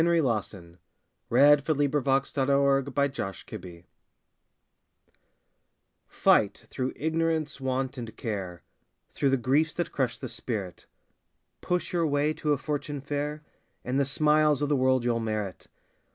THE 0.01 0.07
UNCULTURED 0.09 0.79
RHYMER 1.29 1.57
TO 1.57 1.73
HIS 1.75 2.31
CULTURED 2.33 2.95
CRITICS 3.45 3.85
Fight 6.07 6.65
through 6.71 6.93
ignorance, 6.95 7.61
want, 7.61 7.99
and 7.99 8.17
care 8.17 8.63
Through 9.11 9.29
the 9.29 9.37
griefs 9.37 9.75
that 9.75 9.91
crush 9.91 10.17
the 10.17 10.27
spirit; 10.27 10.87
Push 11.61 11.93
your 11.93 12.07
way 12.07 12.33
to 12.33 12.51
a 12.51 12.57
fortune 12.57 12.99
fair, 13.01 13.43
And 13.85 13.99
the 13.99 14.05
smiles 14.05 14.63
of 14.63 14.69
the 14.69 14.75
world 14.75 15.03
you'll 15.03 15.19
merit. 15.19 15.67